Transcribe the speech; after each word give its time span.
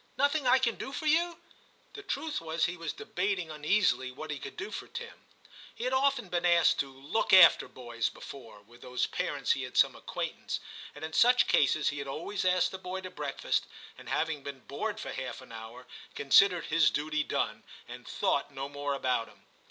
Nothing 0.17 0.47
I 0.47 0.57
can 0.57 0.77
do 0.77 0.91
for 0.91 1.05
you?' 1.05 1.39
The 1.93 2.01
truth 2.01 2.41
was 2.41 2.65
he 2.65 2.75
was 2.75 2.91
debating 2.91 3.51
uneasily 3.51 4.09
what 4.11 4.31
he 4.31 4.39
could 4.39 4.57
do 4.57 4.71
for 4.71 4.87
Tim. 4.87 5.27
He 5.75 5.83
had 5.83 5.93
often 5.93 6.27
been 6.27 6.43
asked 6.43 6.79
to 6.79 6.87
'look 6.91 7.31
after' 7.33 7.67
boys 7.67 8.09
before, 8.09 8.61
with 8.63 8.81
whose 8.81 9.05
parents 9.05 9.51
he 9.51 9.61
had 9.61 9.77
some 9.77 9.95
acquaintance, 9.95 10.59
and 10.95 11.05
in 11.05 11.13
such 11.13 11.45
cases 11.47 11.89
he 11.89 11.99
had 11.99 12.07
always 12.07 12.45
asked 12.45 12.71
the 12.71 12.79
boy 12.79 13.01
to 13.01 13.11
breakfast, 13.11 13.67
and 13.95 14.09
having 14.09 14.41
been 14.41 14.61
bored 14.61 14.99
for 14.99 15.11
half 15.11 15.39
an 15.39 15.51
hour, 15.51 15.85
considered 16.15 16.65
his 16.65 16.89
duty 16.89 17.23
done, 17.23 17.61
and 17.87 18.07
thought 18.07 18.49
no 18.49 18.67
more 18.67 18.95
about 18.95 19.27
him. 19.27 19.45